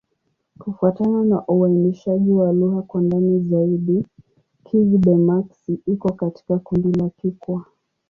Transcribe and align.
Kufuatana 0.59 1.23
na 1.23 1.47
uainishaji 1.47 2.31
wa 2.31 2.53
lugha 2.53 2.81
kwa 2.81 3.01
ndani 3.01 3.39
zaidi, 3.49 4.05
Kigbe-Maxi 4.63 5.79
iko 5.85 6.13
katika 6.13 6.59
kundi 6.59 6.99
la 6.99 7.09
Kikwa. 7.09 7.65